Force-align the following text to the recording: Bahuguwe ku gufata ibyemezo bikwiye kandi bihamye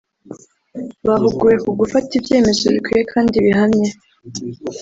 Bahuguwe 1.07 1.53
ku 1.63 1.69
gufata 1.79 2.11
ibyemezo 2.19 2.65
bikwiye 2.75 3.03
kandi 3.13 3.35
bihamye 3.45 3.89